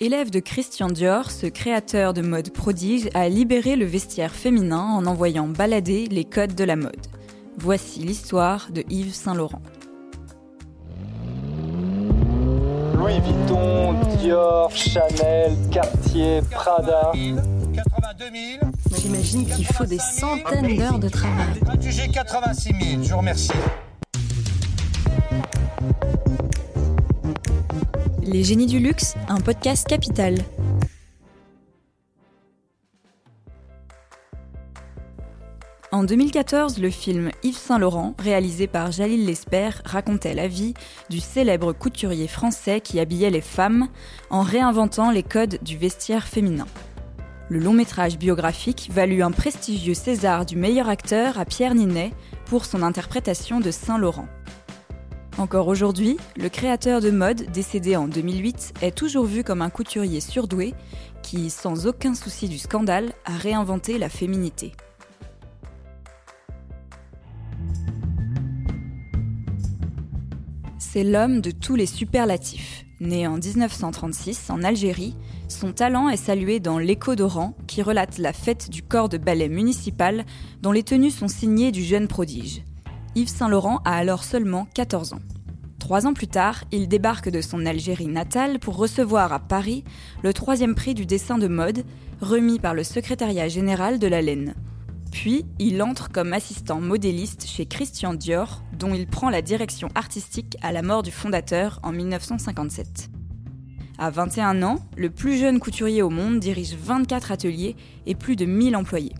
[0.00, 5.06] Élève de Christian Dior, ce créateur de mode prodige a libéré le vestiaire féminin en
[5.06, 7.08] envoyant balader les codes de la mode.
[7.56, 9.60] Voici l'histoire de Yves Saint-Laurent.
[12.94, 17.10] Louis Vuitton, Dior, Chanel, Cartier, Prada.
[17.74, 18.24] 82
[18.60, 18.72] 000.
[19.00, 21.60] J'imagine qu'il faut des centaines d'heures de travail.
[21.80, 23.50] J'ai 86 000, je vous remercie.
[28.30, 30.34] Les génies du luxe, un podcast capital.
[35.92, 40.74] En 2014, le film Yves Saint-Laurent, réalisé par Jalil Lesper, racontait la vie
[41.08, 43.88] du célèbre couturier français qui habillait les femmes
[44.28, 46.66] en réinventant les codes du vestiaire féminin.
[47.48, 52.12] Le long métrage biographique valut un prestigieux César du meilleur acteur à Pierre Ninet
[52.44, 54.28] pour son interprétation de Saint-Laurent.
[55.38, 60.20] Encore aujourd'hui, le créateur de mode, décédé en 2008, est toujours vu comme un couturier
[60.20, 60.74] surdoué
[61.22, 64.72] qui, sans aucun souci du scandale, a réinventé la féminité.
[70.80, 72.84] C'est l'homme de tous les superlatifs.
[72.98, 75.14] Né en 1936 en Algérie,
[75.46, 79.48] son talent est salué dans L'écho d'Oran, qui relate la fête du corps de ballet
[79.48, 80.26] municipal
[80.62, 82.64] dont les tenues sont signées du jeune prodige.
[83.14, 85.20] Yves Saint-Laurent a alors seulement 14 ans.
[85.78, 89.84] Trois ans plus tard, il débarque de son Algérie natale pour recevoir à Paris
[90.22, 91.84] le troisième prix du dessin de mode,
[92.20, 94.54] remis par le secrétariat général de la Laine.
[95.12, 100.56] Puis, il entre comme assistant modéliste chez Christian Dior, dont il prend la direction artistique
[100.60, 103.08] à la mort du fondateur en 1957.
[103.98, 107.74] À 21 ans, le plus jeune couturier au monde dirige 24 ateliers
[108.06, 109.14] et plus de 1000 employés.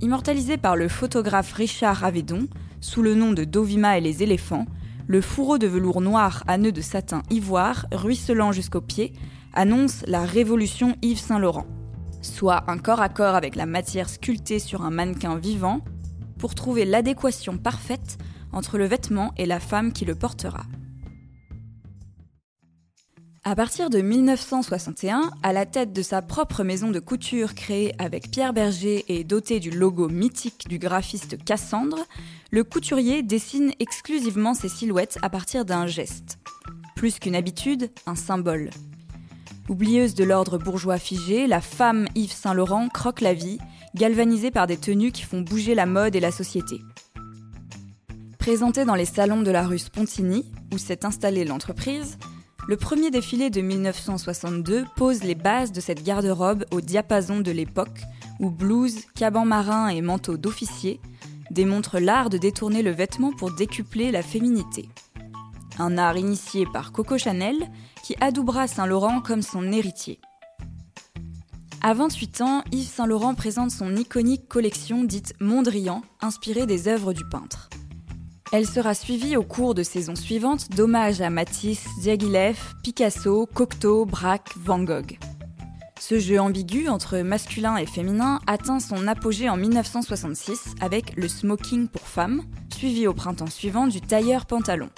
[0.00, 2.46] Immortalisé par le photographe Richard Avedon,
[2.86, 4.64] sous le nom de Dovima et les éléphants,
[5.08, 9.12] le fourreau de velours noir à nœuds de satin ivoire, ruisselant jusqu'aux pieds,
[9.52, 11.66] annonce la révolution Yves Saint-Laurent,
[12.22, 15.80] soit un corps à corps avec la matière sculptée sur un mannequin vivant,
[16.38, 18.18] pour trouver l'adéquation parfaite
[18.52, 20.62] entre le vêtement et la femme qui le portera.
[23.48, 28.28] À partir de 1961, à la tête de sa propre maison de couture créée avec
[28.28, 32.00] Pierre Berger et dotée du logo mythique du graphiste Cassandre,
[32.50, 36.40] le couturier dessine exclusivement ses silhouettes à partir d'un geste.
[36.96, 38.70] Plus qu'une habitude, un symbole.
[39.68, 43.58] Oublieuse de l'ordre bourgeois figé, la femme Yves Saint-Laurent croque la vie,
[43.94, 46.80] galvanisée par des tenues qui font bouger la mode et la société.
[48.40, 52.18] Présentée dans les salons de la rue Spontini, où s'est installée l'entreprise,
[52.68, 58.00] le premier défilé de 1962 pose les bases de cette garde-robe au diapason de l'époque,
[58.40, 61.00] où blouse, caban marin et manteau d'officier
[61.52, 64.88] démontrent l'art de détourner le vêtement pour décupler la féminité.
[65.78, 67.54] Un art initié par Coco Chanel,
[68.02, 70.18] qui adoubera Saint-Laurent comme son héritier.
[71.82, 77.24] À 28 ans, Yves Saint-Laurent présente son iconique collection dite Mondrian, inspirée des œuvres du
[77.28, 77.68] peintre.
[78.52, 84.52] Elle sera suivie au cours de saisons suivantes d'hommages à Matisse, Diaghilev, Picasso, Cocteau, Braque,
[84.56, 85.18] Van Gogh.
[85.98, 91.88] Ce jeu ambigu entre masculin et féminin atteint son apogée en 1966 avec le smoking
[91.88, 92.42] pour femmes,
[92.72, 94.90] suivi au printemps suivant du tailleur pantalon.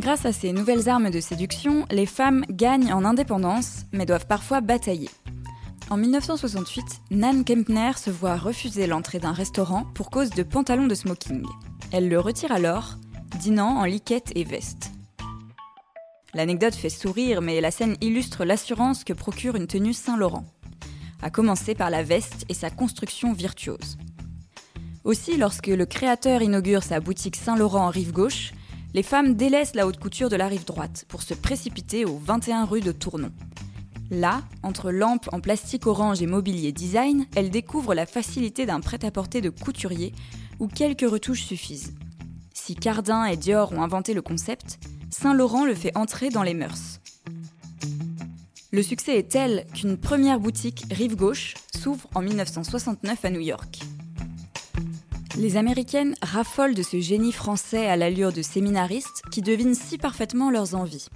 [0.00, 4.62] Grâce à ces nouvelles armes de séduction, les femmes gagnent en indépendance, mais doivent parfois
[4.62, 5.10] batailler.
[5.90, 10.94] En 1968, Nan Kempner se voit refuser l'entrée d'un restaurant pour cause de pantalons de
[10.94, 11.44] smoking.
[11.92, 12.96] Elle le retire alors,
[13.38, 14.90] dînant en liquette et veste.
[16.34, 20.44] L'anecdote fait sourire, mais la scène illustre l'assurance que procure une tenue Saint-Laurent,
[21.22, 23.96] à commencer par la veste et sa construction virtuose.
[25.04, 28.52] Aussi, lorsque le créateur inaugure sa boutique Saint-Laurent en rive gauche,
[28.92, 32.64] les femmes délaissent la haute couture de la rive droite pour se précipiter au 21
[32.64, 33.30] rue de Tournon.
[34.10, 39.40] Là, entre lampes en plastique orange et mobilier design, elles découvrent la facilité d'un prêt-à-porter
[39.40, 40.12] de couturier
[40.60, 41.94] où quelques retouches suffisent.
[42.54, 44.78] Si Cardin et Dior ont inventé le concept,
[45.10, 47.00] Saint-Laurent le fait entrer dans les mœurs.
[48.72, 53.80] Le succès est tel qu'une première boutique Rive Gauche s'ouvre en 1969 à New York.
[55.38, 60.50] Les Américaines raffolent de ce génie français à l'allure de séminaristes qui devinent si parfaitement
[60.50, 61.08] leurs envies.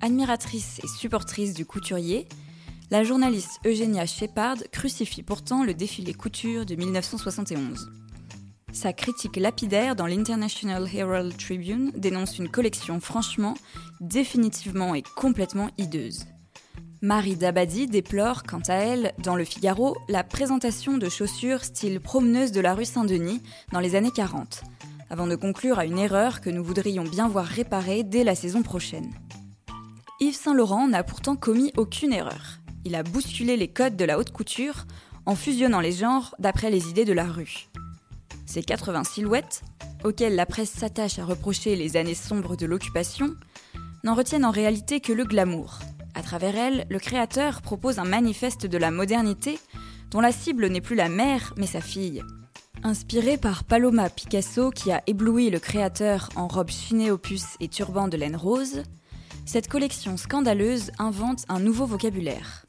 [0.00, 2.28] Admiratrice et supportrice du couturier,
[2.90, 7.90] la journaliste Eugenia Shepard crucifie pourtant le défilé couture de 1971.
[8.72, 13.54] Sa critique lapidaire dans l'International Herald Tribune dénonce une collection franchement,
[14.00, 16.26] définitivement et complètement hideuse.
[17.00, 22.52] Marie Dabadi déplore, quant à elle, dans Le Figaro, la présentation de chaussures style promeneuse
[22.52, 24.62] de la rue Saint-Denis dans les années 40,
[25.08, 28.62] avant de conclure à une erreur que nous voudrions bien voir réparée dès la saison
[28.62, 29.10] prochaine.
[30.18, 32.58] Yves Saint-Laurent n'a pourtant commis aucune erreur.
[32.86, 34.86] Il a bousculé les codes de la haute couture
[35.26, 37.68] en fusionnant les genres d'après les idées de la rue.
[38.46, 39.62] Ces 80 silhouettes,
[40.04, 43.34] auxquelles la presse s'attache à reprocher les années sombres de l'occupation,
[44.04, 45.80] n'en retiennent en réalité que le glamour.
[46.14, 49.58] À travers elles, le créateur propose un manifeste de la modernité
[50.10, 52.22] dont la cible n'est plus la mère mais sa fille.
[52.82, 58.08] Inspiré par Paloma Picasso qui a ébloui le créateur en robe chinée opus et turban
[58.08, 58.82] de laine rose,
[59.44, 62.66] cette collection scandaleuse invente un nouveau vocabulaire.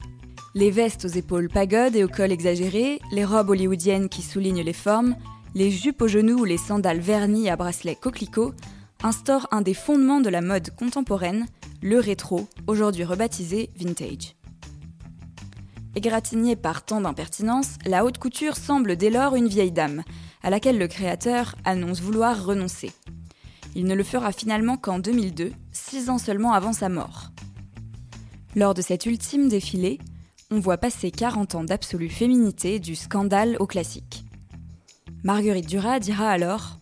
[0.54, 4.72] Les vestes aux épaules pagodes et au col exagéré, les robes hollywoodiennes qui soulignent les
[4.72, 5.16] formes,
[5.54, 8.54] les jupes aux genoux ou les sandales vernies à bracelets coquelicots
[9.02, 11.46] instaurent un des fondements de la mode contemporaine,
[11.82, 14.34] le rétro, aujourd'hui rebaptisé vintage.
[15.94, 20.02] Égratignée par tant d'impertinence, la haute couture semble dès lors une vieille dame,
[20.42, 22.92] à laquelle le créateur annonce vouloir renoncer.
[23.74, 27.30] Il ne le fera finalement qu'en 2002, six ans seulement avant sa mort.
[28.56, 29.98] Lors de cet ultime défilé,
[30.50, 34.24] on voit passer 40 ans d'absolue féminité du scandale au classique.
[35.22, 36.78] Marguerite Duras dira alors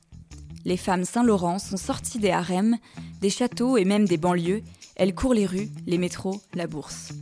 [0.65, 2.77] Les femmes Saint-Laurent sont sorties des harems,
[3.21, 4.63] des châteaux et même des banlieues,
[4.95, 7.13] elles courent les rues, les métros, la bourse.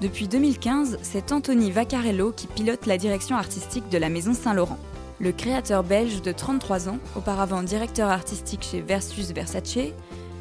[0.00, 4.78] Depuis 2015, c'est Anthony Vaccarello qui pilote la direction artistique de la Maison Saint-Laurent.
[5.20, 9.92] Le créateur belge de 33 ans, auparavant directeur artistique chez Versus Versace,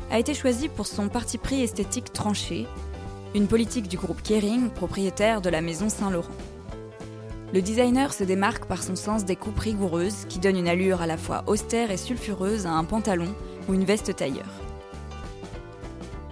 [0.10, 2.66] a été choisi pour son parti pris esthétique tranché,
[3.36, 6.28] une politique du groupe Kering, propriétaire de la Maison Saint-Laurent.
[7.54, 11.08] Le designer se démarque par son sens des coupes rigoureuses qui donnent une allure à
[11.08, 13.32] la fois austère et sulfureuse à un pantalon
[13.70, 14.50] ou une veste tailleur.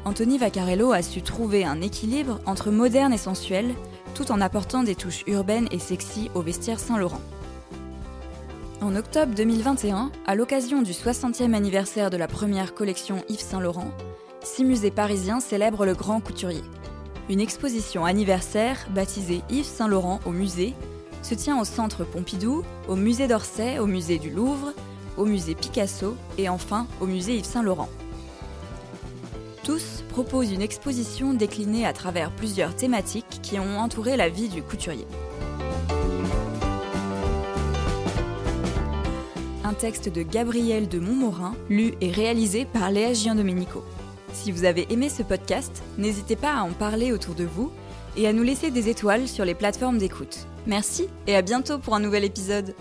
[0.04, 3.76] Anthony Vaccarello a su trouver un équilibre entre moderne et sensuel,
[4.16, 7.22] tout en apportant des touches urbaines et sexy au vestiaire Saint-Laurent.
[8.82, 13.92] En octobre 2021, à l'occasion du 60e anniversaire de la première collection Yves Saint-Laurent,
[14.42, 16.64] six musées parisiens célèbrent le grand couturier.
[17.30, 20.74] Une exposition anniversaire, baptisée Yves Saint-Laurent au musée,
[21.22, 24.74] se tient au centre Pompidou, au musée d'Orsay, au musée du Louvre,
[25.16, 27.90] au musée Picasso et enfin au musée Yves Saint-Laurent.
[29.64, 34.64] Tous proposent une exposition déclinée à travers plusieurs thématiques qui ont entouré la vie du
[34.64, 35.06] couturier.
[39.82, 43.84] Texte de Gabriel de Montmorin, lu et réalisé par Léa Giandomenico.
[44.32, 47.72] Si vous avez aimé ce podcast, n'hésitez pas à en parler autour de vous
[48.16, 50.46] et à nous laisser des étoiles sur les plateformes d'écoute.
[50.68, 52.76] Merci et à bientôt pour un nouvel épisode.